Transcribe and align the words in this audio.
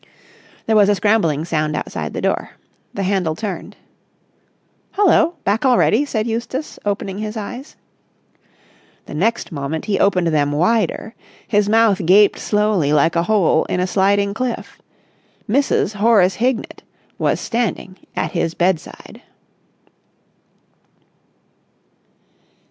There 0.65 0.75
was 0.75 0.89
a 0.89 0.95
scrambling 0.95 1.45
sound 1.45 1.75
outside 1.75 2.13
the 2.13 2.23
door. 2.23 2.53
The 2.95 3.03
handle 3.03 3.35
turned. 3.35 3.75
"Hullo! 4.93 5.35
Back 5.43 5.63
already?" 5.63 6.05
said 6.05 6.25
Eustace, 6.25 6.79
opening 6.85 7.19
his 7.19 7.37
eyes. 7.37 7.75
The 9.05 9.13
next 9.13 9.51
moment 9.51 9.85
he 9.85 9.99
opened 9.99 10.25
them 10.29 10.53
wider. 10.53 11.13
His 11.47 11.69
mouth 11.69 12.03
gaped 12.03 12.39
slowly 12.39 12.91
like 12.91 13.15
a 13.15 13.21
hole 13.29 13.65
in 13.65 13.79
a 13.79 13.85
sliding 13.85 14.33
cliff. 14.33 14.81
Mrs. 15.47 15.93
Horace 15.93 16.33
Hignett 16.37 16.81
was 17.19 17.39
standing 17.39 17.95
at 18.15 18.31
his 18.31 18.55
bedside. 18.55 19.21